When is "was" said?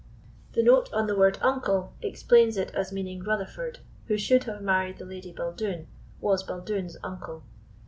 6.19-6.41